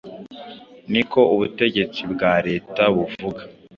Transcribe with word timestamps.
Niko 0.91 1.19
ubutegetsi 1.33 2.01
bwa 2.11 2.33
leta 2.47 2.83
buvuga.” 2.95 3.41